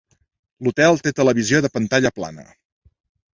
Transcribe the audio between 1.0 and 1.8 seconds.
té televisió de